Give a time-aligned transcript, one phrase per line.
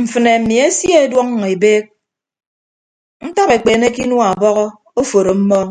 [0.00, 1.84] Mfịnne mmi esie ọduọñọ ebeek
[3.26, 4.64] etap ekpeene ke inua ọbọhọ
[5.00, 5.68] oforo mmọọñ.